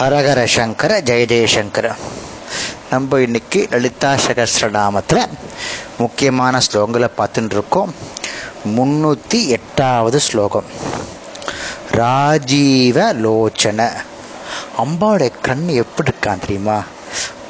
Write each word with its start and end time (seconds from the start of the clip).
ஹரஹர 0.00 0.44
சங்கர 0.44 1.00
ஜெய 1.00 1.94
நம்ம 2.90 3.18
இன்னைக்கு 3.20 3.66
லலிதா 3.70 4.12
சகசிரநாமத்தில் 4.26 5.28
முக்கியமான 5.98 6.60
ஸ்லோகங்களை 6.66 7.08
பார்த்துட்டு 7.18 7.50
இருக்கோம் 7.50 7.94
முன்னூற்றி 8.66 9.46
எட்டாவது 9.46 10.20
ஸ்லோகம். 10.20 10.64
ராஜீவ 11.90 13.14
லோச்சன. 13.14 13.90
அம்பாவுடைய 14.84 15.30
கண் 15.42 15.66
எப்படி 15.68 16.10
இருக்கான் 16.10 16.40
தெரியுமா? 16.40 16.78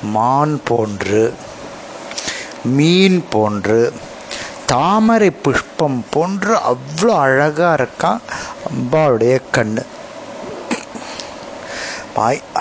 மான் 0.03 0.61
போன்று 0.65 1.35
மீன் 2.65 3.25
போன்று 3.31 3.93
தாமரை 4.67 5.31
புஷ்பம் 5.31 6.05
போன்று 6.11 6.59
அவ்வளோ 6.73 7.17
அழகாக 7.19 7.73
இருக்கான் 7.83 8.21
அம்பாவுடைய 8.73 9.41
கண்ணு. 9.53 9.85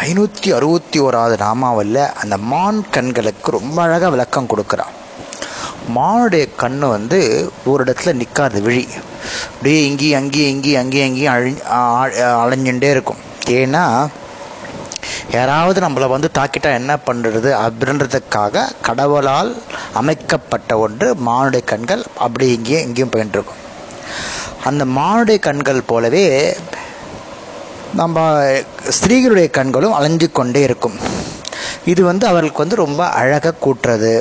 ஐநூற்றி 0.07 0.49
அறுபத்தி 0.57 0.97
ஓராவது 1.05 1.35
நாமாவில் 1.43 2.01
அந்த 2.21 2.35
மான் 2.51 2.79
கண்களுக்கு 2.95 3.51
ரொம்ப 3.57 3.77
அழகாக 3.85 4.11
விளக்கம் 4.15 4.49
கொடுக்குறான். 4.51 4.93
மானுடைய 5.95 6.45
கண் 6.61 6.79
வந்து 6.95 7.19
ஒரு 7.71 7.83
இடத்துல 7.85 8.13
நிற்காது 8.21 8.59
விழி. 8.67 8.85
அப்படியே 9.49 9.79
இங்கேயும் 9.89 10.19
அங்கேயும் 10.19 10.51
இங்கேயும் 10.55 10.81
அங்கேயும் 10.81 11.07
அங்கேயும் 11.09 11.33
அழி 11.35 11.53
அலைஞ்சுட்டே 12.43 12.89
இருக்கும். 12.95 13.21
ஏன்னா 13.59 13.83
யாராவது 15.37 15.79
நம்மளை 15.85 16.07
வந்து 16.13 16.29
தாக்கிட்டா 16.37 16.69
என்ன 16.79 16.93
பண்ணுறது 17.07 17.49
அப்படின்றதுக்காக 17.65 18.67
கடவுளால் 18.87 19.51
அமைக்கப்பட்ட 20.01 20.77
ஒன்று 20.85 21.07
மானுடைய 21.27 21.63
கண்கள் 21.71 22.03
அப்படி 22.25 22.47
இங்கேயும் 22.57 22.85
இங்கேயும் 22.87 23.13
போயிட்டு 23.15 23.37
இருக்கும் 23.39 23.63
அந்த 24.69 24.85
மானுடைய 24.97 25.39
கண்கள் 25.47 25.87
போலவே 25.91 26.25
நம்ம 27.97 28.19
ஸ்திரீகளுடைய 28.97 29.49
கண்களும் 29.49 29.95
அலைஞ்சு 29.97 30.27
கொண்டே 30.31 30.61
இருக்கும். 30.61 30.97
இது 31.91 32.01
வந்து 32.03 32.25
அவர்களுக்கு 32.27 32.63
வந்து 32.63 32.83
ரொம்ப 32.85 33.01
அழகாக 33.19 33.59
கூட்டுறது. 33.65 34.13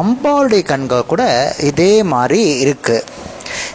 அம்பாளுடைய 0.00 0.62
கண்கள் 0.62 1.10
கூட 1.12 1.24
இதே 1.70 1.92
மாதிரி 2.02 2.40
இருக்குது 2.64 3.04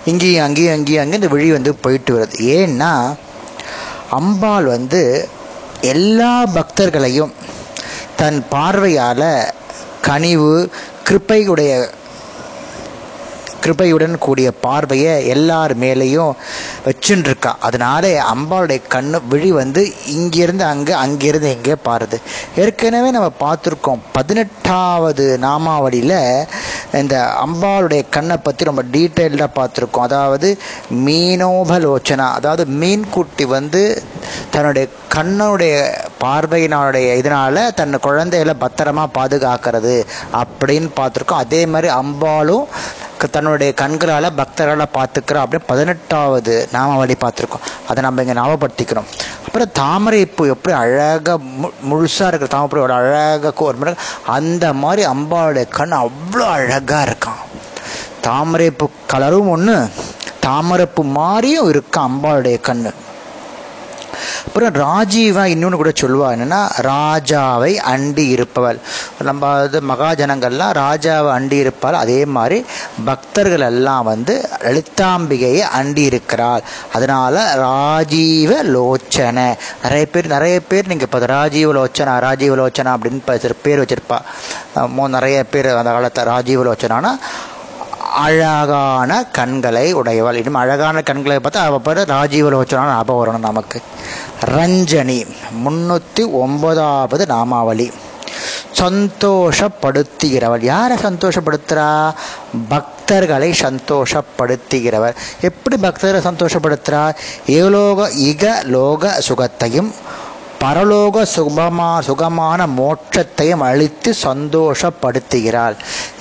இங்கேயும் 0.09 0.45
அங்கேயும் 0.45 0.73
அங்கேயும் 0.73 1.01
அங்கேயும் 1.03 1.21
இந்த 1.21 1.27
விழி 1.35 1.51
வந்து 1.51 1.71
போயிட்டு 1.75 2.11
வருது. 2.17 2.35
ஏன்னா 2.59 2.91
அம்பாள் 4.19 4.67
வந்து 4.75 5.01
எல்லா 5.93 6.33
பக்தர்களையும் 6.57 7.33
தன் 8.21 8.39
பார்வையால் 8.49 9.29
கனிவு 10.07 10.53
கிருப்பையுடைய 11.07 11.71
கிருபையுடன் 13.63 14.17
கூடிய 14.25 14.51
பார்வையை 14.65 15.27
எல்லார் 15.27 15.73
மேலேயும் 15.77 16.33
வச்சுருக்கா 16.85 17.51
அதனால 17.67 18.11
அம்பாளுடைய 18.33 18.79
கண்ணு 18.93 19.17
விழி 19.31 19.49
வந்து 19.59 19.81
இங்கிருந்து 20.15 20.63
அங்கே 20.63 20.93
அங்கிருந்து 21.03 21.49
எங்கே 21.55 21.75
பாருது. 21.87 22.17
ஏற்கனவே 22.63 23.09
நம்ம 23.15 23.29
பார்த்துருக்கோம். 23.45 24.03
பதினெட்டாவது 24.17 25.25
நாமாவளியில் 25.45 26.17
இந்த 27.01 27.15
அம்பாளுடைய 27.45 28.03
கண்ணை 28.15 28.37
பற்றி 28.37 28.69
ரொம்ப 28.69 28.83
டீட்டெயில்டாக 28.95 29.57
பார்த்துருக்கோம். 29.59 30.07
அதாவது 30.09 30.49
மீனோபலோச்சனா 31.07 32.27
அதாவது 32.39 32.65
மீன்குட்டி 32.81 33.47
வந்து 33.57 33.83
தன்னுடைய 34.55 34.85
கண்ணுடைய 35.15 35.75
பார்வையினாலுடைய 36.23 37.07
இதனால 37.21 37.73
தன் 37.79 38.03
குழந்தைகளை 38.07 38.55
பத்திரமா 38.63 39.05
பாதுகாக்கிறது 39.17 39.95
அப்படின்னு 40.41 40.89
பார்த்துருக்கோம். 40.99 41.43
அதே 41.45 41.61
மாதிரி 41.65 41.89
அம்பாலும் 42.01 42.65
தன்னுடைய 43.27 43.73
கண்களால் 43.73 44.33
பக்தர்களால் 44.37 44.93
பார்த்துக்கிறோம். 44.93 45.43
அப்படின்னு 45.43 45.59
பதினெட்டாவது 45.67 46.69
நாமாவளி 46.71 47.15
பார்த்துருக்கோம். 47.21 47.65
அதை 47.87 48.03
நம்ம 48.03 48.21
இங்கே 48.23 48.39
ஞாபகப்படுத்திக்கிறோம். 48.39 49.05
அப்புறம் 49.45 49.71
தாமரை 49.73 50.25
பூ 50.25 50.45
எப்படி 50.45 50.75
அழகாக 50.75 51.37
மு 51.37 51.67
முழுசாக 51.89 52.27
இருக்கிற 52.27 52.47
தாமரை 52.47 52.85
பூ 52.85 52.93
அழகாக 52.93 53.63
ஒரு 53.63 53.95
அந்த 54.25 54.73
மாதிரி 54.73 55.09
அம்பாவுடைய 55.11 55.67
கண் 55.67 55.93
அவ்வளோ 55.93 56.49
அழகாக 56.49 57.11
இருக்கான் 57.11 57.41
தாமரைப்பூ 58.21 58.89
கலரும் 59.13 59.49
ஒன்று 59.49 59.89
தாமரைப்பூ 60.39 61.03
மாதிரியும் 61.03 61.71
இருக்கான் 61.71 62.09
அம்பாளுடைய 62.09 62.59
கண்ணு. 62.61 62.93
அப்புறம் 64.47 64.75
ராஜீவா 64.83 65.43
இன்னொன்று 65.53 65.79
கூட 65.81 65.91
சொல்லுவா 66.01 66.27
என்னன்னா 66.35 66.61
ராஜாவை 66.91 67.71
அண்டி 67.93 68.25
இருப்பவள். 68.35 68.79
நம்ம 69.29 69.51
இது 69.67 69.79
மகாஜனங்கள்லாம் 69.91 70.73
ராஜாவை 70.83 71.29
அண்டி 71.37 71.57
இருப்பாள். 71.65 71.99
அதே 72.03 72.19
மாதிரி 72.37 72.57
பக்தர்கள் 73.09 73.65
எல்லாம் 73.71 74.07
வந்து 74.11 74.35
லலிதாம்பிகையை 74.67 75.63
அண்டி 75.79 76.03
இருக்கிறாள். 76.11 76.63
அதனால 76.93 77.35
ராஜீவ 77.65 78.51
லோச்சனை. 78.75 79.47
நிறைய 79.83 80.05
பேர் 80.13 80.33
நிறைய 80.35 80.57
பேர் 80.71 80.89
நீங்கள் 80.91 81.09
இப்போ 81.11 81.25
ராஜீவ 81.35 81.69
லோச்சனா 81.79 82.15
ராஜீவ 82.27 82.55
லோச்சனா 82.61 82.93
அப்படின்னு 82.95 83.53
பேர் 83.65 83.81
வச்சிருப்பா. 83.83 84.19
நிறைய 85.17 85.37
பேர் 85.53 85.67
அந்த 85.79 85.91
காலத்தை 85.95 86.23
ராஜீவ 86.33 86.63
லோச்சனானா 86.67 87.11
அழகான 88.15 89.25
கண்களை 89.25 89.93
உடையவள். 89.93 90.35
இன்னும் 90.35 90.53
அழகான 90.53 91.01
கண்களை 91.01 91.37
பார்த்தா 91.37 91.57
அவள் 91.57 91.79
பேர் 91.79 92.09
ராஜீவலோச்சனா 92.09 92.85
ஞாபகம் 92.87 93.21
வரணும் 93.21 93.39
நமக்கு. 93.39 93.81
ரஞ்சனி 94.45 95.27
முன்னூற்றி 95.65 96.31
ஒன்பதாவது 96.31 97.25
நாமாவளி. 97.25 97.91
சந்தோஷப்படுத்துகிறவள். 98.79 100.63
யாரை 100.63 100.97
சந்தோஷப்படுத்துகிறா 100.97 102.13
பக்தர்களை 102.69 103.49
சந்தோஷப்படுத்துகிறவர் 103.65 105.15
எப்படி 105.41 105.75
பக்தர்களை 105.77 106.21
சந்தோஷப்படுத்துகிறா 106.29 107.15
ஏலோக 107.47 108.09
இக 108.09 108.63
லோக 108.63 109.21
சுகத்தையும் 109.27 109.91
பரலோக 110.61 111.23
சுகமா 111.35 111.89
சுகமான 112.07 112.67
மோட்சத்தையும் 112.79 113.63
அழித்து 113.69 114.11
சந்தோஷப்படுத்துகிறாள் 114.25 115.75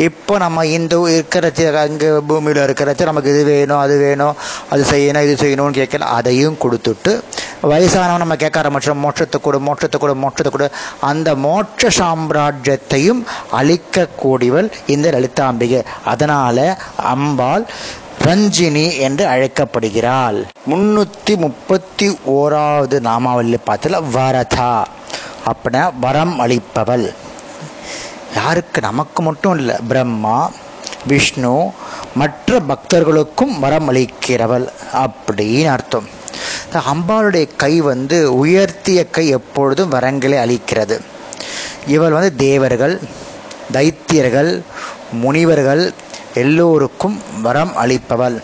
இப்போ 0.06 0.34
நம்ம 0.38 0.66
இந்த 0.76 0.94
இருக்கிற 1.14 1.50
அங்கே 1.82 2.10
பூமியில் 2.28 2.62
இருக்கிறச்சு 2.66 3.08
நமக்கு 3.10 3.32
இது 3.34 3.44
வேணும் 3.50 3.80
அது 3.84 3.96
வேணும் 3.98 4.34
அது 4.70 4.84
செய்யணும் 4.92 5.26
இது 5.26 5.36
செய்யணும்னு 5.42 5.78
கேட்கல 5.80 6.10
அதையும் 6.18 6.60
கொடுத்துட்டு 6.64 7.12
வயசானவன் 7.70 8.22
நம்ம 8.22 8.36
கேட்க 8.36 8.62
ஆரம்பிச்சோம் 8.62 9.02
மோட்சத்தை 9.04 9.38
கொடு 9.40 9.58
மோட்சத்தை 9.60 9.98
கொடு 9.98 10.14
மோட்சத்தை 10.24 10.50
கொடு. 10.50 10.66
அந்த 11.00 11.34
மோட்ச 11.46 11.90
சாம்ராஜ்யத்தையும் 11.98 13.22
அழிக்கக்கூடியவள் 13.52 14.68
இந்த 14.86 15.06
லலிதாம்பிகை. 15.10 15.80
அதனால் 16.04 16.64
அம்பாள் 17.12 17.64
ரஞ்சினி 18.24 18.98
என்று 18.98 19.26
அழைக்கப்படுகிறாள். 19.26 20.46
முன்னூத்தி 20.70 21.36
முப்பத்தி 21.36 22.18
ஓராவது 22.26 23.00
நாமாவளியில் 23.00 23.66
பார்த்தல 23.66 24.02
வரதா. 24.12 24.84
அப்படின்னா 25.50 25.92
வரம் 26.00 26.40
அளிப்பவள். 26.40 27.14
யாருக்கு 28.36 28.80
நமக்கு 28.80 29.22
மட்டும் 29.22 29.58
இல்லை 29.58 29.74
பிரம்மா 29.88 30.50
விஷ்ணு 31.06 31.72
மற்ற 32.14 32.60
பக்தர்களுக்கும் 32.68 33.58
வரம் 33.60 33.92
அளிக்கிறவள் 33.92 34.68
அப்படின்னு 34.92 35.70
அர்த்தம். 35.70 36.08
அம்பாளுடைய 36.72 37.48
கை 37.56 37.80
வந்து 37.80 38.46
உயர்த்திய 38.46 39.10
கை 39.10 39.28
எப்பொழுதும் 39.28 39.92
வரங்களை 39.92 40.36
அளிக்கிறது. 40.44 41.00
இவள் 41.86 42.10
வந்து 42.10 42.36
தேவர்கள் 42.36 43.00
தைத்தியர்கள் 43.72 44.62
முனிவர்கள் 45.12 45.92
எல்லோருக்கும் 46.42 47.16
வரம் 47.46 47.72
அளிப்பவள். 47.82 48.38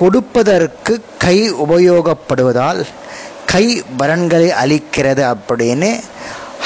கொடுப்பதற்கு 0.00 0.94
கை 1.24 1.36
உபயோகப்படுவதால் 1.64 2.80
கை 3.52 3.64
வரன்களை 3.98 4.48
அளிக்கிறது 4.62 5.22
அப்படின்னு 5.32 5.90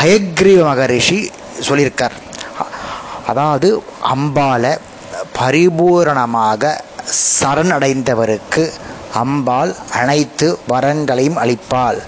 ஹயக்ரீவ 0.01 0.61
மகரிஷி 0.65 1.19
சொல்லியிருக்கார். 1.69 2.17
அதாவது 3.27 3.69
அம்பால 4.15 4.65
பரிபூரணமாக 5.39 6.73
சரணடைந்தவருக்கு 7.41 8.65
அம்பாள் 9.23 9.73
அனைத்து 10.01 10.49
வரன்களையும் 10.73 11.41
அளிப்பாள். 11.43 11.99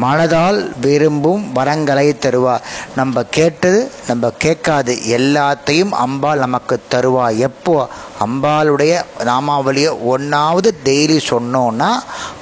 மனதால் 0.00 0.72
விரும்பும் 0.80 1.52
வரங்களை 1.54 2.18
தருவாள் 2.18 2.60
நம்ம 2.96 3.22
கேட்டது 3.22 3.90
நம்ம 4.06 4.30
கேட்காது 4.38 4.94
எல்லாத்தையும் 4.94 5.90
அம்பாள் 5.90 6.38
நமக்கு 6.38 6.80
தருவா. 6.90 7.36
எப்போ? 7.36 7.88
அம்பாளுடைய 8.26 9.02
நாமாவளியை 9.18 10.04
ஒன்றாவது 10.04 10.74
டெய்லி 10.84 11.20
சொன்னோன்னா 11.28 11.88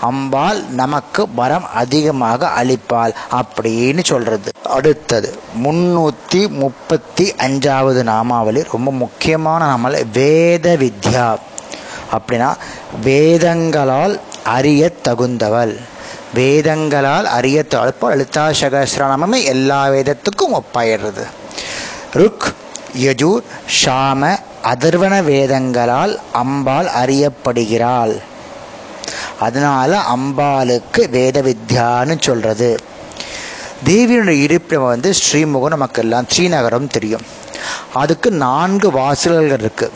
அம்பாள் 0.01 0.63
நமக்கு 0.63 1.27
வரம் 1.35 1.67
அதிகமாக 1.75 2.51
அளிப்பாள் 2.63 3.15
அப்படின்னு 3.33 4.05
சொல்றது. 4.05 4.51
அடுத்தது 4.65 5.39
முன்னூற்றி 5.65 6.49
முப்பத்தி 6.49 7.33
அஞ்சாவது 7.33 8.03
நாமாவளி 8.03 8.65
ரொம்ப 8.73 8.93
முக்கியமான 8.93 9.65
நாமாவளி 9.65 10.05
வேத 10.13 10.77
வித்யா. 10.77 11.37
அப்படின்னா 12.13 12.55
வேதங்களால் 13.05 14.21
அறிய 14.45 14.93
தகுந்தவள். 15.09 15.81
வேதங்களால் 16.35 17.25
அறிய 17.25 17.65
இப்போ 17.87 18.09
லலிதா 18.09 18.49
சகசிரநாமமே 18.49 19.45
எல்லா 19.45 19.89
வேதத்துக்கும் 19.89 20.63
ஒப்பாயிடுறது. 20.63 21.25
ருக் 22.15 22.53
யஜூர் 22.99 23.43
ஷாம 23.85 24.39
அதர்வன 24.65 25.23
வேதங்களால் 25.23 26.19
அம்பாள் 26.33 26.87
அறியப்படுகிறாள். 26.87 28.19
அதனால 29.41 30.03
அம்பாளுக்கு 30.17 31.11
வேத 31.11 31.43
வித்யான்னு 31.43 32.21
சொல்றது. 32.21 32.77
தேவியினுடைய 33.85 34.41
இருப்பிடம் 34.41 34.87
வந்து 34.87 35.13
ஸ்ரீமுகம் 35.13 35.69
நமக்கு 35.69 36.03
எல்லாம் 36.03 36.27
ஸ்ரீநகரம் 36.37 36.91
தெரியும். 36.91 37.27
அதுக்கு 37.95 38.31
நான்கு 38.31 38.91
வாசல்கள் 38.91 39.59
இருக்கு. 39.59 39.93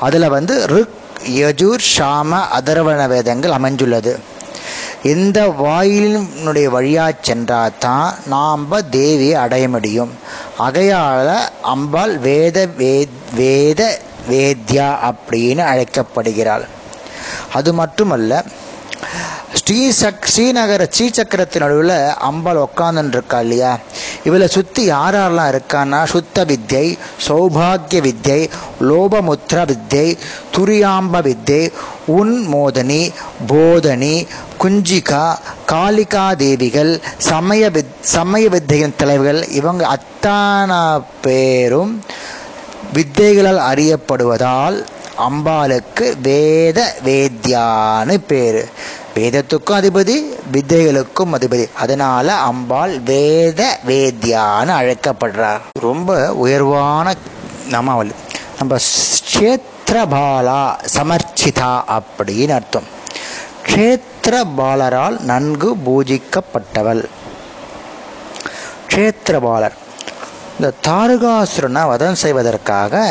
அதில் 0.00 0.28
வந்து 0.28 0.66
ருக் 0.66 0.96
யஜூர் 1.28 1.78
ஷாம 1.96 2.40
அதர்வண 2.58 3.08
வேதங்கள் 3.08 3.50
அமைஞ்சுள்ளது. 3.50 4.18
எந்த 5.02 5.46
வாயிலினுடைய 5.46 6.64
வழியாக 6.64 7.14
சென்றால் 7.20 7.78
தான் 7.78 8.14
நாம் 8.26 8.70
தேவியை 8.72 9.32
அடைய 9.32 9.68
முடியும். 9.68 10.10
அகையால் 10.58 11.50
அம்பாள் 11.62 12.18
வேத 12.18 12.68
வேத 13.34 14.00
வேத்யா 14.28 15.12
அப்படின்னு 15.12 15.58
அழைக்கப்படுகிறாள். 15.58 16.66
அது 17.52 17.72
மட்டுமல்ல 17.72 18.44
ஸ்ரீ 19.54 19.90
சக் 19.90 20.26
ஸ்ரீநகர 20.36 20.86
ஸ்ரீசக்கரத்தின் 20.90 21.58
நடுவில் 21.58 22.14
அம்பாள் 22.18 22.68
உட்காந்துருக்கா 22.68 23.40
இல்லையா? 23.40 23.78
இவளை 24.24 24.48
சுற்றி 24.48 24.90
யாரெல்லாம் 24.90 25.52
இருக்கான்னா 25.52 26.04
சுத்த 26.04 26.44
வித்யை 26.44 26.98
சௌபாகிய 27.28 28.00
வித்யை 28.00 28.50
லோபமுத்ரா 28.80 29.62
வித்யை 29.72 30.18
துரியாம்ப 30.56 31.22
வித்யை 31.22 31.70
உன்மோதனி 32.06 33.10
போதனி 33.48 34.26
குஞ்சிகா 34.62 35.36
காளிகா 35.68 36.36
தேவிகள் 36.36 37.00
சமய 37.18 37.70
வித் 37.70 37.92
சமய 38.00 38.48
வித்தையின் 38.48 38.94
தலைவர்கள் 38.96 39.48
இவங்க 39.48 39.86
அத்தான 39.86 41.00
பேரும் 41.22 42.04
வித்தைகளால் 42.94 43.62
அறியப்படுவதால் 43.70 44.84
அம்பாளுக்கு 45.28 46.20
வேத 46.22 46.94
வேத்யான்னு 47.04 48.16
பேர். 48.26 48.60
வேதத்துக்கும் 49.14 49.78
அதிபதி 49.80 50.16
வித்தைகளுக்கும் 50.52 51.34
அதிபதி. 51.38 51.64
அதனால 51.74 52.34
அம்பாள் 52.34 53.00
வேத 53.00 53.80
வேத்யான்னு 53.86 54.74
அழைக்கப்படுறார் 54.80 55.60
ரொம்ப 55.80 56.34
உயர்வான 56.34 57.14
நாமாவளி 57.70 58.14
நம்ம 58.58 58.76
கஷேத்திரபாலா 58.76 60.62
சமர்ச்சிதா 60.96 61.72
அப்படின்னு 61.96 62.50
அர்த்தம். 62.50 62.96
க்ஷேத்திரபாலரால் 63.68 65.16
நன்கு 65.30 65.70
பூஜிக்கப்பட்டவள். 65.86 67.02
க்ஷேத்திரபாலர். 68.90 69.76
இந்த 70.54 70.68
தாரகாசுரனை 70.86 71.82
வதம் 71.90 72.20
செய்வதற்காக 72.22 73.02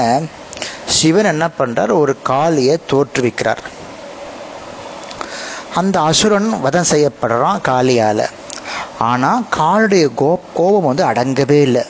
சிவன் 0.97 1.29
என்ன 1.33 1.45
பண்ணுறார் 1.59 1.93
ஒரு 2.01 2.13
காளியை 2.29 2.75
தோற்றுவிக்கிறார். 2.91 3.61
அந்த 5.79 5.95
அசுரன் 6.09 6.49
வதம் 6.65 6.89
செய்யப்படுறான் 6.91 7.63
காளியால் 7.69 8.25
ஆனால் 9.09 9.45
காளுடைய 9.57 10.05
கோ 10.21 10.31
கோபம் 10.57 10.87
வந்து 10.89 11.03
அடங்கவே 11.11 11.59
இல்லை. 11.67 11.83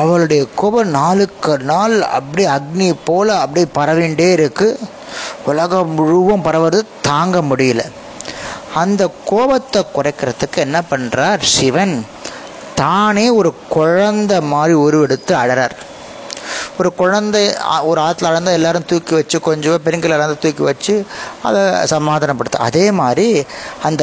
அவளுடைய 0.00 0.42
கோபம் 0.60 0.94
நாளுக்கு 0.98 1.52
நாள் 1.70 1.96
அப்படியே 2.16 2.48
அக்னி 2.56 2.88
போல் 3.04 3.30
அப்படியே 3.42 3.66
பரவிண்டே 3.78 4.28
இருக்கு. 4.38 4.68
உலகம் 5.50 5.92
முழுவதும் 5.98 6.44
பரவது 6.46 6.78
தாங்க 7.02 7.38
முடியல. 7.50 7.82
அந்த 8.74 9.02
கோபத்தை 9.30 9.80
குறைக்கிறதுக்கு 9.94 10.58
என்ன 10.66 10.78
பண்ணுறார் 10.90 11.42
சிவன்? 11.56 11.96
தானே 12.80 13.26
ஒரு 13.40 13.50
குழந்தை 13.68 14.38
மாதிரி 14.52 14.74
உருவெடுத்து 14.86 15.32
அழறார். 15.42 15.76
ஒரு 16.78 16.90
குழந்தை 17.00 17.42
ஒரு 17.82 17.98
ஆற்றுல 18.00 18.28
அளந்தால் 18.30 18.58
எல்லாரும் 18.58 18.88
தூக்கி 18.90 19.14
வச்சு 19.14 19.36
கொஞ்சம் 19.40 19.82
பெண்கள் 19.86 20.14
அளந்து 20.16 20.36
தூக்கி 20.38 20.64
வச்சு 20.70 20.94
அதை 21.42 21.62
சமாதானப்படுத்த. 21.94 22.66
அதே 22.68 22.86
மாதிரி 23.00 23.28
அந்த 23.82 24.02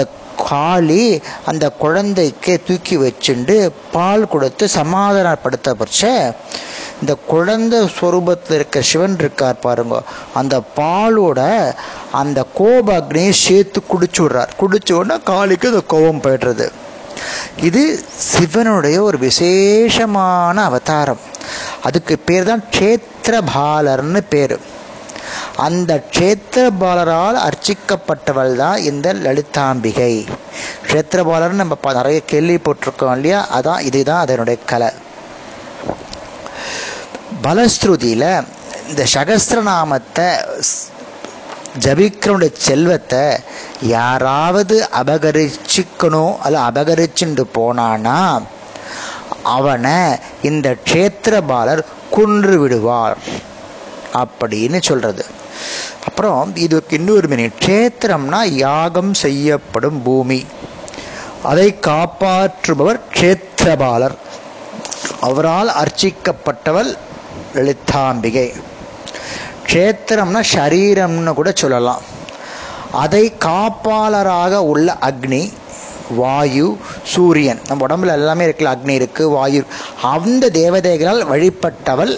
காளி 0.50 1.04
அந்த 1.46 1.66
குழந்தைக்கு 1.84 2.54
தூக்கி 2.68 2.96
வச்சுண்டு 2.98 3.56
பால் 3.94 4.32
கொடுத்து 4.34 4.66
சமாதானப்படுத்த 4.76 5.76
பட்ச 5.82 6.02
இந்த 7.02 7.16
குழந்தை 7.16 7.90
ஸ்வரூபத்தில் 7.96 8.54
இருக்க 8.54 8.82
சிவன் 8.82 9.16
இருக்கார் 9.20 9.60
பாருங்க. 9.60 10.02
அந்த 10.34 10.62
பாலோட 10.76 11.74
அந்த 12.12 12.46
கோப 12.54 12.98
அக்னியை 12.98 13.30
சேர்த்து 13.30 13.84
குடிச்சு 13.90 14.18
விடுறார். 14.18 14.50
குடிச்ச 14.60 14.94
உடனே 14.94 15.22
காளிக்கு 15.24 15.68
அந்த 15.68 15.84
கோபம் 15.88 16.22
போய்டுறது. 16.22 16.70
இது 17.62 18.04
சிவனுடைய 18.16 19.02
ஒரு 19.02 19.18
விசேஷமான 19.18 20.64
அவதாரம். 20.64 21.20
அதுக்கு 21.84 22.20
பேர் 22.20 22.44
தான் 22.44 22.64
க்ஷேத்திரபாலர்னு 22.78 24.22
பேர். 24.30 24.60
அந்த 25.56 26.04
க்ஷேத்திரபாலரால் 26.12 27.38
அர்ச்சிக்கப்பட்டவள் 27.48 28.56
தான் 28.56 28.78
இந்த 28.78 29.14
லலிதாம்பிகை. 29.14 30.28
க்ஷேத்திரபாலர்னு 30.88 31.62
நம்ம 31.64 31.94
நிறைய 31.94 32.22
கேள்விப்பட்டிருக்கோம் 32.32 33.16
இல்லையா? 33.16 33.48
அதான் 33.62 33.80
இதுதான் 33.80 34.20
அதனுடைய 34.20 34.60
கலை. 34.66 34.90
பலஸ்ருதியில் 37.46 38.46
இந்த 38.90 39.04
சகஸ்திரநாமத்தை 39.14 40.28
ஜபிக்கிறனுடைய 41.80 42.52
செல்வத்தை 42.58 43.24
யாராவது 43.82 44.90
அபகரிச்சிக்கணும் 45.04 46.38
அல்ல 46.38 46.60
அபகரிச்சுண்டு 46.72 47.44
போனானா 47.56 48.42
அவனை 49.44 49.98
இந்த 50.42 50.76
க்ஷேத்திரபாலர் 50.86 51.82
கொன்று 52.12 52.60
விடுவார் 52.60 53.18
அப்படின்னு 54.14 54.82
சொல்கிறது 54.82 55.26
அப்புறம் 56.08 56.56
இதுக்கு 56.56 56.98
இன்னொரு 56.98 57.28
மீனிங். 57.28 57.54
க்ஷேத்திரம்னா 57.66 58.40
யாகம் 58.44 59.14
செய்யப்படும் 59.14 60.02
பூமி. 60.02 60.46
அதை 61.44 61.76
காப்பாற்றுபவர் 61.88 63.00
க்ஷேத்திரபாலர். 63.14 64.16
அவரால் 65.22 65.72
அர்ச்சிக்கப்பட்டவள் 65.84 66.98
லலிதாம்பிகை 67.58 68.48
க்ஷேத்திரம்னா 69.70 70.42
ஷரீரம்னு 70.54 71.34
கூட 71.40 71.52
சொல்லலாம். 71.62 72.02
அதை 73.04 73.24
காப்பாளராக 73.46 74.56
உள்ள 74.72 74.98
அக்னி 75.10 75.44
வாயு 76.18 76.68
சூரியன். 77.14 77.62
நம்ம 77.68 77.86
உடம்புல 77.88 78.18
எல்லாமே 78.20 78.46
இருக்குல்ல 78.46 78.74
அக்னி 78.76 78.96
இருக்குது 79.00 79.32
வாயு 79.36 79.62
அந்த 80.12 80.50
தேவதைகளால் 80.60 81.24
வழிபட்டவள் 81.32 82.14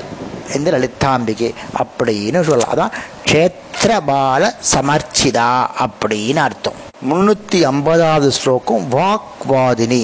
இந்த 0.56 0.72
லலிதாம்பிகை 0.74 1.52
அப்படின்னு 1.82 2.42
சொல்லலாம். 2.50 2.74
அதான் 2.76 2.96
க்ஷேத்திரபால 3.30 4.52
சமர்ச்சிதா 4.74 5.52
அப்படின்னு 5.86 6.42
அர்த்தம். 6.48 6.78
முன்னூற்றி 7.10 7.60
ஐம்பதாவது 7.72 8.30
ஸ்லோகம் 8.32 8.86
வாக்வாதினி. 8.92 10.04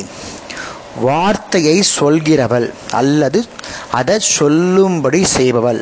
வார்த்தையை 1.01 1.77
சொல்கிறவள் 1.99 2.67
அல்லது 2.99 3.39
அதை 3.93 4.15
சொல்லும்படி 4.19 5.19
செய்பவள். 5.37 5.81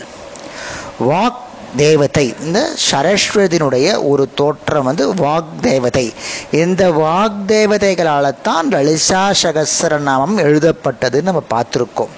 வாக் 1.09 1.41
தேவதை. 1.75 2.25
இந்த 2.41 2.59
சரஸ்வதியினுடைய 2.91 3.87
ஒரு 4.09 4.29
தோற்றம் 4.35 4.87
வந்து 4.89 5.13
வாக் 5.13 5.51
தேவதை. 5.61 6.13
இந்த 6.51 6.89
வாக் 7.03 7.39
தேவதைகளால் 7.47 8.41
தான் 8.41 8.67
லலிசா 8.67 9.21
சகசரநாமம் 9.43 10.37
எழுதப்பட்டதுன்னு 10.45 11.29
நம்ம 11.29 11.43
பார்த்துருக்கோம். 11.53 12.13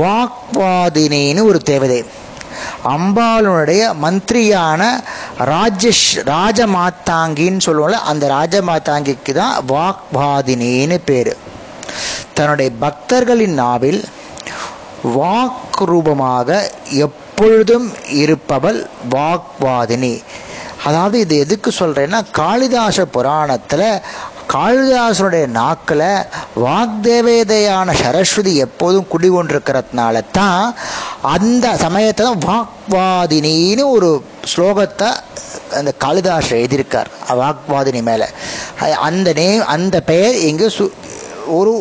வாக்வாதினின்னு 0.00 1.42
ஒரு 1.42 1.58
தேவதை. 1.58 2.04
அம்பாளுடைய 2.84 3.82
மந்திரியான 4.02 4.82
ராஜேஷ் 5.38 6.10
ராஜமாத்தாங்கின்னு 6.14 7.60
சொல்லுவோம்ல 7.66 8.02
அந்த 8.10 8.24
ராஜமாத்தாங்கிக்கு 8.28 9.32
தான் 9.32 9.64
வாக்வாதினின்னு 9.68 10.98
பேர். 11.04 11.32
தன்னுடைய 12.34 12.70
பக்தர்களின் 12.80 13.54
நாவில் 13.62 14.04
வாக்குரூபமாக 15.04 16.48
எப்பொழுதும் 16.90 17.92
இருப்பவள் 18.22 18.86
வாக்வாதினி. 19.10 20.22
அதாவது 20.84 21.20
இது 21.20 21.38
எதுக்கு 21.38 21.70
சொல்கிறேன்னா 21.78 22.20
காளிதாச 22.38 23.02
புராணத்தில் 23.02 23.88
காளிதாசனுடைய 24.52 25.46
நாக்கில் 25.46 26.02
வாக்தேவேதையான 26.64 27.92
சரஸ்வதி 28.02 28.56
எப்போதும் 28.56 29.06
குடிகொண்டிருக்கிறதுனால 29.12 30.22
தான் 30.32 30.74
அந்த 31.22 31.76
சமயத்தில் 31.76 32.40
வாக்வாதினின்னு 32.46 33.84
ஒரு 33.90 34.22
ஸ்லோகத்தை 34.54 35.08
அந்த 35.70 35.92
காளிதாஸ் 35.98 36.50
எழுதியிருக்கார் 36.50 37.10
வாக்வாதினி 37.28 38.02
மேலே. 38.02 38.26
அந்த 39.00 39.32
நே 39.32 39.56
அந்த 39.56 40.00
பெயர் 40.00 40.34
இங்கு 40.34 40.68
சு 40.68 40.84
ஒரு 41.46 41.72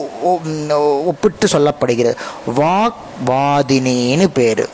ஒப்பிட்டு 1.05 1.47
சொல்லப்படுகிறது. 1.47 2.15
வாக்வாதினின்னு 2.57 4.27
பேர். 4.33 4.65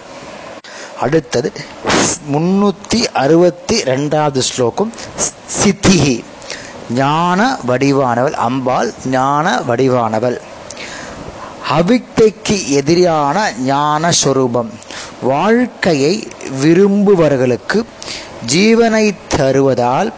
அடுத்தது 1.01 1.51
முன்னூற்றி 2.33 2.99
அறுபத்தி 3.13 3.75
ரெண்டாவது 3.83 4.39
ஸ்லோகம் 4.39 4.93
சித்திகி 5.59 6.23
ஞான 6.93 7.57
வடிவானவள் 7.67 8.37
அம்பாள் 8.47 8.93
ஞான 9.05 9.59
வடிவானவள். 9.67 10.37
அவித்தைக்கு 11.77 12.57
எதிரான 12.79 13.37
ஞான 13.65 14.11
சொரூபம். 14.11 14.71
வாழ்க்கையை 15.21 16.27
விரும்புபவர்களுக்கு 16.63 17.79
ஜீவனை 18.53 19.05
தருவதால் 19.35 20.11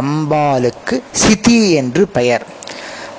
அம்பாளுக்கு 0.00 0.94
சிதி 1.12 1.72
என்று 1.72 2.08
பெயர். 2.08 2.46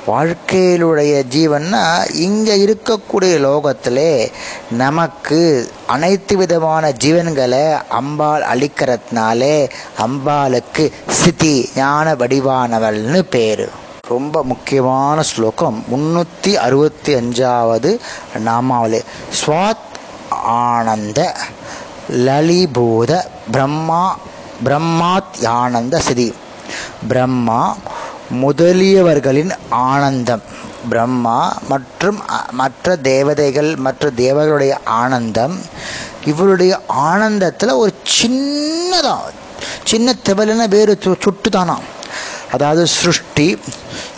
வாழ்க்கையிலுடைய 0.08 1.24
ஜீவன்னா 1.32 2.16
இங்கே 2.16 2.66
இருக்கக்கூடிய 2.66 3.40
லோகத்திலே 3.48 4.32
நமக்கு 4.72 5.72
அனைத்து 5.88 6.38
விதமான 6.38 6.90
ஜீவன்களை 6.90 7.88
அம்பாள் 7.90 8.44
அளிக்கிறதுனாலே 8.54 9.70
அம்பாளுக்கு 10.00 10.92
சிதி 11.10 11.70
ஞான 11.76 12.14
வடிவானவள்னு 12.14 13.20
பேர். 13.20 13.70
ரொம்ப 14.08 14.44
முக்கியமான 14.44 15.22
ஸ்லோகம். 15.22 15.84
முன்னூற்றி 15.92 16.54
அறுபத்தி 16.54 17.16
அஞ்சாவது 17.16 18.00
நாமாவளி. 18.38 19.02
ஸ்வாத் 19.46 19.86
ஆனந்த 20.30 21.36
லலிபூத 22.12 23.24
பிரம்மா 23.52 24.18
பிரம்மாத் 24.66 25.46
ஆனந்த 25.46 26.00
சிதி. 26.00 26.34
பிரம்மா 27.08 27.78
முதலியவர்களின் 28.32 29.52
ஆனந்தம். 29.70 30.42
பிரம்மா 30.90 31.58
மற்றும் 31.70 32.22
மற்ற 32.52 32.96
தேவதைகள் 32.96 33.76
மற்ற 33.76 34.10
தேவர்களுடைய 34.10 34.80
ஆனந்தம். 34.84 35.60
இவருடைய 36.26 36.80
ஆனந்தத்தில் 36.88 37.70
ஒரு 37.70 37.94
சின்னதான் 38.22 39.22
சின்ன 39.86 40.16
திவலன 40.26 40.68
வேறு 40.68 40.98
சுட்டு 41.22 41.50
தானா 41.50 41.80
அதாவது 42.52 42.88
சிருஷ்டி 42.88 43.60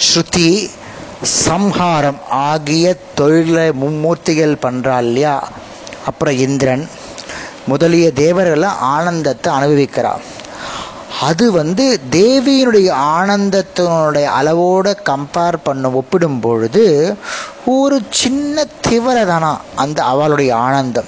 ஸ்ருதி 0.08 0.70
சம்ஹாரம் 1.22 2.20
ஆகிய 2.30 2.96
தொழிலை 3.16 3.70
மும்மூர்த்திகள் 3.70 4.56
பண்ணுறா 4.62 4.98
இல்லையா? 4.98 5.48
அப்புறம் 6.06 6.38
இந்திரன். 6.38 6.90
முதலிய 7.68 8.12
தேவர்கள் 8.12 8.64
ஆனந்தத்தை 8.64 9.54
அனுபவிக்கிறான் 9.54 10.22
அது 11.22 11.52
வந்து 11.52 12.00
தேவியினுடைய 12.12 12.90
ஆனந்தத்தினுடைய 12.92 14.24
அளவோடு 14.24 14.98
கம்பேர் 15.10 15.58
பண்ண 15.64 15.90
ஒப்பிடும் 15.90 16.40
பொழுது 16.42 17.18
ஒரு 17.66 18.02
சின்ன 18.10 18.66
திவர 18.88 19.26
தானா 19.26 19.62
அந்த 19.76 20.04
அவளுடைய 20.04 20.56
ஆனந்தம். 20.56 21.06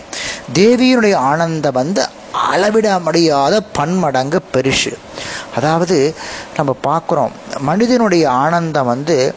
தேவியினுடைய 0.53 1.15
ஆனந்தம் 1.15 1.73
வந்து 1.73 2.07
அளவிட 2.31 2.99
முடியாத 2.99 3.61
பன்மடங்கு 3.61 4.41
பெருசு. 4.53 4.93
அதாவது 5.55 6.15
நம்ம 6.57 6.75
பார்க்குறோம் 6.83 7.31
மனிதனுடைய 7.59 8.31
ஆனந்தம் 8.31 8.85
வந்து 8.85 9.35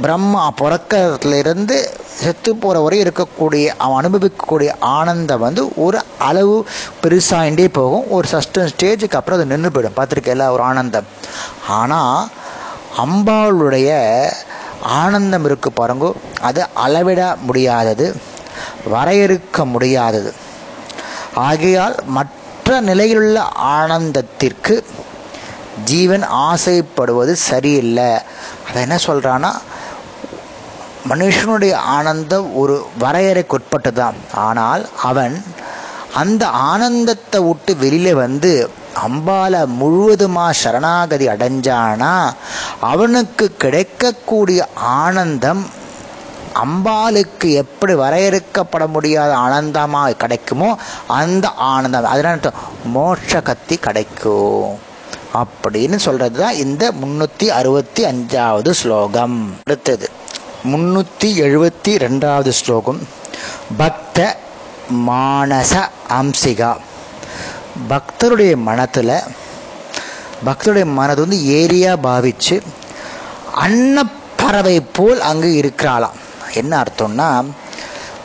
பிரம்மா 0.00 0.52
பிறக்கிறதுலேருந்து 0.60 1.76
செத்து 2.06 2.56
போகிற 2.56 2.80
வரை 2.80 3.02
இருக்கக்கூடிய 3.02 3.66
அவன் 3.78 4.04
அனுபவிக்கக்கூடிய 4.04 4.70
ஆனந்தம் 4.80 5.40
வந்து 5.40 5.68
ஒரு 5.76 6.02
அளவு 6.18 6.66
பெருசாகிண்டே 7.02 7.68
போகும். 7.72 8.10
ஒரு 8.10 8.28
சஸ்டன் 8.32 8.68
ஸ்டேஜுக்கு 8.78 9.12
அப்புறம் 9.12 9.40
அது 9.40 9.46
நின்று 9.46 9.70
போயிடும். 9.70 9.98
பார்த்துருக்கல 9.98 10.50
ஒரு 10.50 10.62
ஆனந்தம். 10.62 11.06
ஆனால் 11.68 12.28
அம்பாளுடைய 12.96 13.90
ஆனந்தம் 14.82 15.44
இருக்கு 15.44 15.72
பாருங்கோ. 15.76 16.12
அது 16.40 16.66
அளவிட 16.74 17.36
முடியாதது 17.40 18.16
வரையறுக்க 18.92 19.64
முடியாதது. 19.64 20.34
ஆகையால் 21.34 21.96
மற்ற 22.06 22.80
நிலையிலுள்ள 22.80 23.48
ஆனந்தத்திற்கு 23.78 24.84
ஜீவன் 25.90 26.24
ஆசைப்படுவது 26.48 27.32
சரியில்லை. 27.50 28.10
அதை 28.68 28.82
என்ன 28.82 28.98
சொல்கிறான்னா 29.06 29.50
மனுஷனுடைய 31.10 31.72
ஆனந்தம் 31.72 32.54
ஒரு 32.54 32.74
வரையறைக்குட்பட்டு 33.00 33.92
தான் 33.92 34.18
ஆனால் 34.32 34.88
அவன் 35.10 35.44
அந்த 36.20 36.46
ஆனந்தத்தை 36.46 37.38
விட்டு 37.48 37.72
வெளியில் 37.76 38.20
வந்து 38.24 38.70
அம்பால 39.06 39.66
முழுவதுமாக 39.66 40.58
சரணாகதி 40.62 41.26
அடைஞ்சானா 41.28 42.14
அவனுக்கு 42.90 43.54
கிடைக்கக்கூடிய 43.64 44.66
ஆனந்தம் 44.74 45.62
அம்பாளுக்கு 46.62 47.48
எப்படி 47.62 47.94
வரையறுக்கப்பட 47.94 48.86
முடியாத 48.86 49.36
ஆனந்தமாக 49.36 50.18
கிடைக்குமோ 50.22 50.70
அந்த 51.06 51.48
ஆனந்தம். 51.72 52.04
அதனால 52.04 52.52
மோட்ச 52.94 53.42
கத்தி 53.42 53.76
கிடைக்கும். 53.76 54.72
அப்படின்னு 55.40 55.96
சொல்றது 56.06 56.36
தான் 56.40 56.58
இந்த 56.64 56.84
முந்நூற்றி 57.02 57.46
அறுபத்தி 57.58 58.02
அஞ்சாவது 58.10 58.70
ஸ்லோகம். 58.80 59.36
அடுத்தது 59.66 60.06
முன்னூற்றி 60.72 61.28
எழுபத்தி 61.46 61.92
ரெண்டாவது 62.04 62.50
ஸ்லோகம். 62.60 63.00
பக்த 63.80 64.18
மானச 65.08 65.74
அம்சிகா. 66.18 66.72
பக்தருடைய 67.90 68.54
மனத்தில் 68.68 69.16
பக்தருடைய 70.46 70.86
மனது 70.98 71.20
வந்து 71.24 71.40
ஏரியா 71.60 71.92
பாவிச்சு 72.06 72.56
அன்னப்பறவை 73.64 74.76
போல் 74.96 75.20
அங்கு 75.30 75.50
இருக்கிறாளாம். 75.62 76.16
என்ன 76.60 76.72
அர்த்தம்னா 76.82 77.28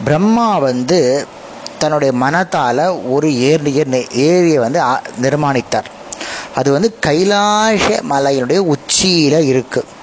பிரம்மா 0.05 0.47
வந்து 0.67 0.99
தன்னுடைய 1.81 2.11
மனத்தால் 2.23 2.85
ஒரு 3.15 3.27
ஏரிய 3.51 3.81
ஏரியை 4.29 4.57
வந்து 4.65 4.79
நிர்மாணித்தார். 5.25 5.89
அது 6.57 6.69
வந்து 6.75 6.89
கைலாச 7.07 7.85
மலையினுடைய 8.11 8.59
உச்சியில் 8.73 9.39
இருக்குது 9.51 9.93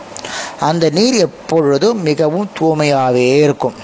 அந்த 0.69 0.85
நீர் 0.97 1.17
எப்பொழுதும் 1.27 2.01
மிகவும் 2.09 2.49
தூய்மையாகவே 2.59 3.27
இருக்கும். 3.47 3.77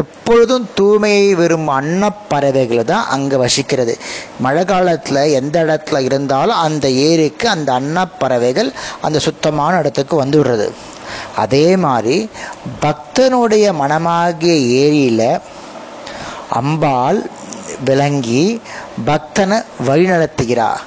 எப்பொழுதும் 0.00 0.66
தூய்மையை 0.78 1.26
வெறும் 1.40 1.68
அன்னப்பறவைகள் 1.78 2.88
தான் 2.90 3.08
அங்கே 3.14 3.36
வசிக்கிறது. 3.42 3.94
மழை 4.44 4.62
காலத்தில் 4.64 5.32
எந்த 5.40 5.56
இடத்துல 5.66 6.00
இருந்தாலும் 6.08 6.62
அந்த 6.66 6.86
ஏரிக்கு 7.08 7.46
அந்த 7.48 7.70
அன்னப்பறவைகள் 7.80 8.70
அந்த 9.06 9.20
சுத்தமான 9.26 9.80
இடத்துக்கு 9.82 10.16
வந்து 10.22 10.38
விடுறது 10.40 10.68
அதே 11.42 11.66
மாதிரி 11.86 12.16
பக்தனுடைய 12.84 13.66
மனமாகிய 13.82 14.54
ஏரியில் 14.84 15.28
அம்பாள் 16.60 17.20
விளங்கி 17.88 18.44
பக்தனை 19.06 19.58
வழிநடத்துகிறார் 19.88 20.82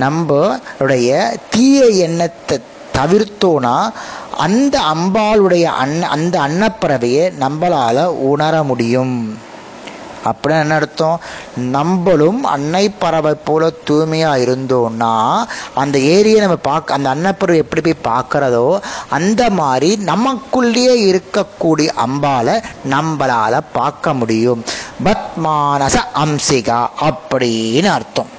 நம்மளுடைய 0.00 1.38
தீய 1.50 1.86
எண்ணத்தை 1.86 2.60
தவிர்த்தோனா 2.94 3.92
அந்த 4.36 4.80
அம்பாளுடைய 4.94 5.62
அன்ன 5.62 6.08
அந்த 6.08 6.40
அன்னப்பறவையை 6.40 7.24
நம்மளால் 7.40 8.04
உணர 8.04 8.62
முடியும். 8.62 9.38
அப்படின்னு 10.26 10.60
என்ன 10.60 10.74
அர்த்தம்? 10.74 11.20
நம்மளும் 11.56 12.44
அன்னை 12.44 12.88
பறவை 12.88 13.34
போல 13.44 13.70
தூய்மையாக 13.70 14.38
இருந்தோம்னா 14.38 15.12
அந்த 15.74 15.98
ஏரியை 15.98 16.40
நம்ம 16.40 16.56
பார்க்க 16.56 16.94
அந்த 16.94 17.08
அன்னப்பறவை 17.14 17.56
எப்படி 17.56 17.82
போய் 17.82 18.14
பார்க்குறதோ 18.14 18.80
அந்த 19.08 19.50
மாதிரி 19.50 20.04
நமக்குள்ளேயே 20.04 20.94
இருக்கக்கூடிய 21.12 21.88
அம்பாலை 22.06 22.62
நம்மளால் 22.90 23.66
பார்க்க 23.72 24.14
முடியும். 24.14 24.64
பத்மானச 25.04 25.96
அம்சிகா 26.24 26.86
அப்படின்னு 27.00 27.86
அர்த்தம். 27.86 28.35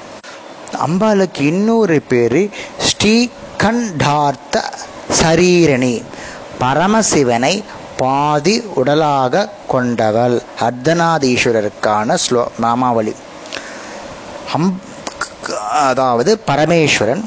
அம்பாளுக்கு 0.86 1.42
இன்னொரு 1.52 2.02
பேர் 2.12 2.42
ஸ்ரீகண்டார்த்த 2.88 4.56
சரீரணி. 5.22 5.96
பரமசிவனை 6.60 7.64
பாதி 7.98 8.56
உடலாக 8.76 9.50
கொண்டவள். 9.68 10.38
அர்த்தநாதீஸ்வரருக்கான 10.68 12.18
ஸ்லோ 12.26 12.44
நாமாவளி. 12.62 13.16
அம் 14.54 14.80
அதாவது 15.88 16.32
பரமேஸ்வரன் 16.48 17.24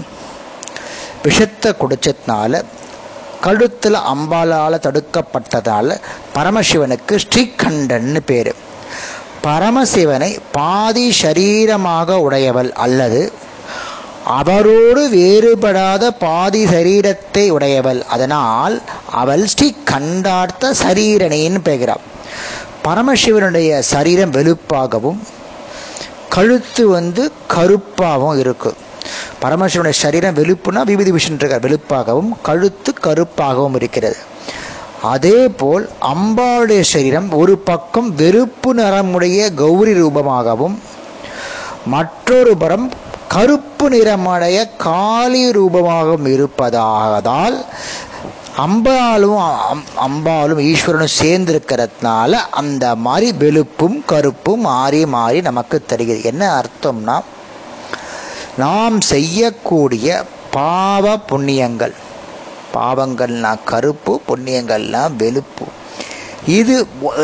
விஷத்தை 1.23 1.71
குடிச்சதுனால 1.80 2.62
கழுத்தில் 3.40 3.99
அம்பாலால் 4.12 4.85
தடுக்கப்பட்டதால் 4.87 5.92
பரமசிவனுக்கு 6.35 7.14
ஸ்ரீகண்டன்னு 7.25 8.21
பேர். 8.30 8.52
பரமசிவனை 9.44 10.30
பாதி 10.56 11.06
சரீரமாக 11.23 12.16
உடையவள் 12.26 12.70
அல்லது 12.85 13.20
அவரோடு 14.40 15.02
வேறுபடாத 15.14 16.11
பாதி 16.25 16.62
சரீரத்தை 16.73 17.44
உடையவள். 17.56 18.00
அதனால் 18.14 18.75
அவள் 19.20 19.44
ஸ்ரீ 19.52 19.68
கண்டார்த்த 19.90 20.73
சரீரணின்னு 20.82 21.61
பெறுகிறாள் 21.68 22.04
பரமசிவனுடைய 22.87 23.70
சரீரம் 23.92 24.35
வெளுப்பாகவும் 24.37 25.20
கழுத்து 26.35 26.85
வந்து 26.97 27.23
கருப்பாகவும் 27.54 28.40
இருக்குது 28.44 28.78
பரமசிவனுடைய 29.42 29.97
சரீரம் 30.04 30.37
வெளுப்புனா 30.40 30.80
விபதி 30.90 31.12
விஷன் 31.16 31.38
இருக்கார். 31.40 31.64
வெளுப்பாகவும் 31.66 32.30
கழுத்து 32.49 32.90
கருப்பாகவும் 33.06 33.76
இருக்கிறது. 33.80 34.18
அதே 35.02 35.49
போல் 35.49 35.90
அம்பாளுடைய 36.00 36.80
சரீரம் 36.80 37.30
ஒரு 37.33 37.59
பக்கம் 37.59 38.14
வெறுப்பு 38.14 38.75
நிறமுடைய 38.75 39.54
கௌரி 39.54 39.92
ரூபமாகவும் 40.00 40.78
மற்றொரு 41.87 42.57
புறம் 42.57 42.90
கருப்பு 43.28 43.90
நிறமடைய 43.90 44.76
காளி 44.76 45.52
ரூபமாகவும் 45.52 46.26
இருப்பதாகதால் 46.26 47.64
அம்பாலும் 48.57 49.38
அம்பாலும் 49.97 50.61
ஈஸ்வரனும் 50.61 51.19
சேர்ந்திருக்கிறதுனால 51.23 52.33
அந்த 52.33 52.97
மாதிரி 52.97 53.33
வெளுப்பும் 53.33 54.04
கருப்பும் 54.07 54.61
மாறி 54.61 55.07
மாறி 55.07 55.40
நமக்கு 55.40 55.83
தருகிறது. 55.87 56.23
என்ன 56.23 56.62
அர்த்தம்னா 56.62 57.21
நாம் 58.57 59.00
செய்யக்கூடிய 59.00 60.25
பாவ 60.50 61.16
புண்ணியங்கள் 61.16 61.95
பாவங்கள்னா 62.76 63.52
கருப்பு 63.72 64.14
புண்ணியங்கள்னா 64.28 65.02
வெளுப்பு. 65.22 65.66
இது 66.58 66.74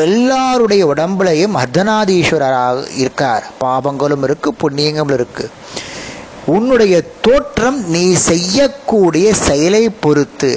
எல்லாருடைய 0.07 0.83
உடம்புலையும் 0.93 1.57
அர்த்தநாதீஸ்வரராக 1.63 2.83
இருக்கார். 3.03 3.45
பாவங்களும் 3.65 4.25
இருக்கு 4.29 4.51
புண்ணியங்களும் 4.63 5.17
இருக்கு. 5.19 5.47
உன்னுடைய 6.57 6.95
தோற்றம் 7.27 7.79
நீ 7.95 8.05
செய்யக்கூடிய 8.31 9.27
செயலை 9.47 9.85
பொறுத்து. 10.05 10.51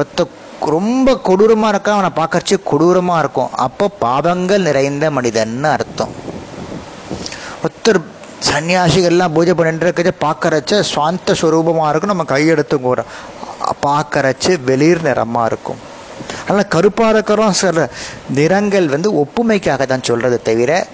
ஒத்த 0.00 0.26
ரொம்ப 0.74 1.14
கொடூரமாக 1.28 1.72
இருக்கா 1.74 1.92
அவனை 1.96 2.10
பார்க்கறச்சு 2.18 2.56
கொடூரமாக 2.70 3.22
இருக்கும். 3.22 3.54
அப்போ 3.66 3.86
பாவங்கள் 4.04 4.66
நிறைந்த 4.68 5.06
மனிதன்னு 5.16 5.68
அர்த்தம். 5.76 6.12
ஒருத்தர் 7.64 8.00
சன்னியாசிகள்லாம் 8.50 9.34
பூஜை 9.34 9.52
பண்ணிட்டு 9.58 9.86
இருக்கிறத 9.86 10.12
பார்க்கறச்ச 10.26 10.78
சுவாந்த 10.92 11.34
ஸ்வரூபமாக 11.40 11.90
இருக்கும் 11.90 12.12
நம்ம 12.14 12.26
கையெடுத்து 12.32 12.76
கூட 12.80 13.00
பார்க்கறச்சு 13.86 14.52
வெளிர் 14.64 15.02
நிறமாக 15.02 15.46
இருக்கும். 15.46 15.80
அதனால் 16.46 16.68
கருப்பாக 16.68 17.12
இருக்கிறோம் 17.14 17.52
சில 17.52 17.88
நிறங்கள் 18.34 18.88
வந்து 18.88 19.08
ஒப்புமைக்காக 19.22 19.86
தான் 19.86 20.08
சொல்கிறது 20.10 20.42
தவிர 20.42 20.86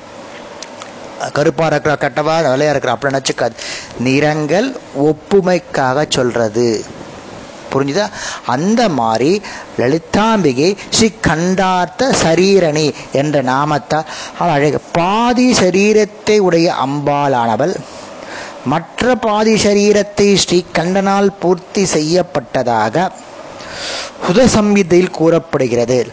கருப்பாக 1.37 1.71
இருக்கிற 1.73 1.95
கட்டவா 2.03 2.35
வெள்ளையாக 2.51 2.75
இருக்கிற 2.75 2.93
அப்படி 2.95 3.15
நினச்சிக்காது. 3.15 3.57
நிறங்கள் 3.99 4.69
ஒப்புமைக்காக 5.09 6.05
சொல்கிறது 6.09 6.69
புரிஞ்சுதா? 7.73 8.05
அந்த 8.45 8.83
மாதிரி 8.89 9.43
லலிதாம்பிகை 9.79 10.69
ஸ்ரீ 10.91 11.09
கண்டார்த்த 11.27 12.11
சரீரணி 12.23 12.87
என்ற 13.13 13.43
நாமத்தால் 13.43 14.11
அழக 14.39 14.79
பாதி 14.93 15.53
சரீரத்தை 15.53 16.39
உடைய 16.39 16.69
அம்பாலானவள் 16.87 17.75
மற்ற 18.65 19.15
பாதி 19.15 19.55
சரீரத்தை 19.55 20.35
ஸ்ரீ 20.35 20.65
கண்டனால் 20.73 21.29
பூர்த்தி 21.41 21.83
செய்யப்பட்டதாக 21.83 23.11
புத 24.27 24.47
சம்ஹிதையில் 24.55 25.11
கூறப்படுகிறது. 25.11 26.12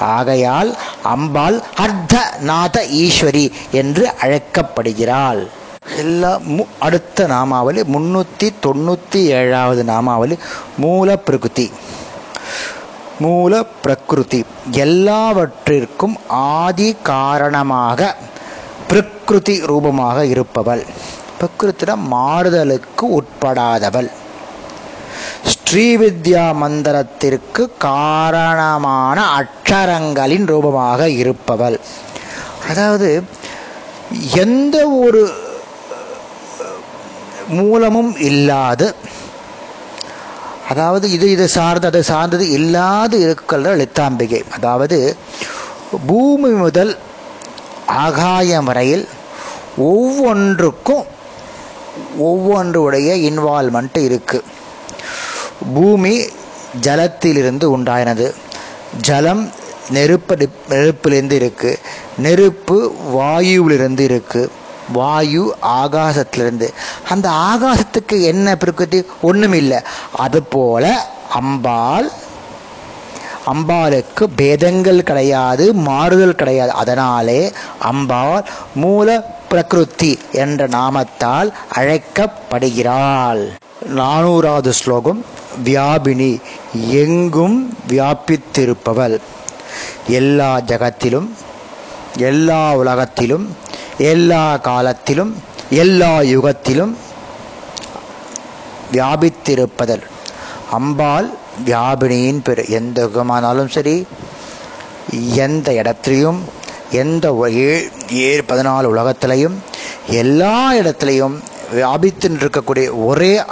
ஆகையால் 0.00 0.76
அம்பாள் 1.02 1.62
அர்த்த 1.76 2.34
நாத 2.40 2.86
ஈஸ்வரி 2.90 3.52
என்று 3.72 4.10
அழைக்கப்படுகிறாள். 4.20 5.48
எல்லா 5.96 6.38
மு 6.44 6.64
அடுத்த 6.78 7.26
நாமாவளி 7.26 7.80
முன்னூற்றி 7.80 8.50
தொண்ணூற்றி 8.62 9.24
ஏழாவது 9.24 9.84
நாமாவளி 9.84 10.38
மூல 10.78 11.16
பிரகிருதி. 11.16 11.70
மூல 13.20 13.62
பிரகிருதி. 13.62 14.44
எல்லாவற்றிற்கும் 14.70 16.16
ஆதி 16.28 16.96
காரணமாக 17.02 18.16
பிரகிருதி 18.88 19.60
ரூபமாக 19.60 20.24
இருப்பவள். 20.24 20.84
பிரகிருத்தின 21.42 21.94
மாறுதலுக்கு 22.16 23.04
உட்படாதவள். 23.18 24.10
ஸ்ரீவித்யா 25.52 26.44
மந்திரத்திற்கு 26.62 27.62
காரணமான 27.86 29.18
அக்ஷரங்களின் 29.40 30.46
ரூபமாக 30.52 31.08
இருப்பவள். 31.22 31.78
அதாவது 32.70 33.08
எந்த 34.44 34.76
ஒரு 35.04 35.22
மூலமும் 37.58 38.12
இல்லாது 38.30 38.86
அதாவது 40.70 41.06
இது 41.16 41.26
இது 41.30 41.46
சார்ந்து 41.54 41.88
அது 41.90 42.00
சார்ந்தது 42.10 42.44
இல்லாது 42.58 43.16
இருக்கிற 43.24 43.58
லலிதாம்பிகை. 43.64 44.40
அதாவது 44.56 44.98
பூமி 46.10 46.50
முதல் 46.64 46.92
ஆகாயம் 48.04 48.68
வரையில் 48.70 49.04
ஒவ்வொன்றுக்கும் 49.90 51.04
ஒவ்வொன்றுடைய 52.28 53.08
இன்வால்மெண்ட் 53.28 53.98
இருக்குது 54.08 54.48
பூமி 55.74 56.14
ஜலத்திலிருந்து 56.86 57.66
உண்டாயினது. 57.76 58.26
ஜலம் 59.08 59.44
நெருப்பு 59.96 60.34
நெருப்பிலிருந்து 60.72 61.36
இருக்குது 61.40 61.80
நெருப்பு 62.24 62.76
வாயுவிலிருந்து 63.16 64.04
இருக்குது 64.08 64.50
வாயு 64.96 65.42
ஆகாசத்திலிருந்து. 65.82 66.68
அந்த 67.12 67.26
ஆகாசத்துக்கு 67.50 68.16
என்ன 68.32 68.56
பிரகிருதி 68.62 69.00
ஒன்றும் 69.28 69.56
இல்லை 69.60 69.78
அதுபோல 70.24 70.84
அம்பாள் 71.40 72.08
அம்பாளுக்கு 73.52 74.24
பேதங்கள் 74.40 75.06
கிடையாது 75.10 75.64
மாறுதல் 75.86 76.40
கிடையாது. 76.40 76.72
அதனாலே 76.82 77.40
அம்பாள் 77.90 78.44
மூல 78.82 79.08
பிரகிருதி 79.52 80.10
என்ற 80.42 80.68
நாமத்தால் 80.74 81.50
அழைக்கப்படுகிறாள். 81.78 83.42
நானூறாவது 83.96 84.72
ஸ்லோகம் 84.80 85.20
வியாபினி 85.64 86.30
எங்கும் 87.02 87.56
வியாபித்திருப்பவள். 87.88 89.16
எல்லா 90.18 90.50
ஜகத்திலும் 90.70 91.28
எல்லா 92.28 92.62
உலகத்திலும் 92.82 93.46
எல்லா 94.12 94.44
காலத்திலும் 94.68 95.32
எல்லா 95.82 96.12
யுகத்திலும் 96.34 96.94
வியாபித்திருப்பதல். 98.92 100.04
அம்பாள் 100.70 101.28
வியாபினியின் 101.66 102.42
பெரு 102.48 102.64
எந்த 102.78 102.98
யுகமானாலும் 103.06 103.72
சரி 103.76 103.96
எந்த 105.46 105.68
இடத்திலையும் 105.82 106.40
எந்த 107.02 107.26
ஏழு 108.12 108.44
பதினாலு 108.48 108.88
உலகத்திலையும் 108.94 109.56
எல்லா 110.06 110.72
இடத்துலையும் 110.72 111.36
வியாபித்து 111.72 112.28
இருக்கக்கூடிய 112.28 113.04
ஒரே 113.04 113.42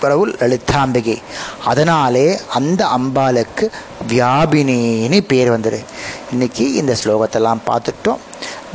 பிரபுல் 0.00 0.32
லலிதாம்பிகை. 0.40 1.22
அதனாலே 1.64 2.40
அந்த 2.54 2.80
அம்பாளுக்கு 2.96 3.70
வியாபினின்னு 4.08 5.20
பேர் 5.26 5.52
வந்துடு 5.52 5.84
இன்னைக்கு 6.32 6.72
இந்த 6.74 6.96
ஸ்லோகத்தெல்லாம் 7.04 7.62
பார்த்துட்டோம். 7.66 8.20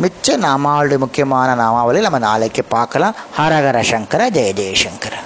மிச்ச 0.01 0.37
நாமாவளி 0.37 0.97
முக்கியமான 0.97 1.55
நாமாவளி 1.55 1.99
நம்ம 1.99 2.17
நாளைக்கு 2.17 2.63
பார்க்கலாம். 2.63 3.15
ஹரஹர 3.37 3.79
சங்கர 3.81 4.29
ஜெய 4.29 4.51
ஜெயசங்கர. 4.61 5.15